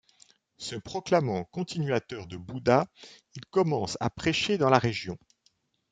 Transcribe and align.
Se 0.57 0.75
proclamant 0.75 1.43
continuateur 1.51 2.25
du 2.25 2.39
Bouddha, 2.39 2.87
il 3.35 3.45
commence 3.45 3.97
à 3.99 4.09
prêcher 4.09 4.57
dans 4.57 4.71
la 4.71 4.79
région. 4.79 5.15